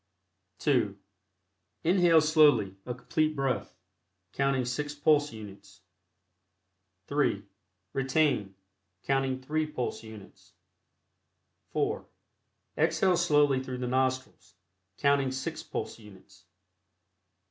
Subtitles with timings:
[0.57, 0.97] (2)
[1.83, 3.75] Inhale slowly a Complete Breath,
[4.33, 5.81] counting six pulse units.
[7.05, 7.45] (3)
[7.93, 8.55] Retain,
[9.03, 10.53] counting three pulse units.
[11.69, 12.07] (4)
[12.79, 14.55] Exhale slowly through the nostrils,
[14.97, 16.45] counting six pulse units.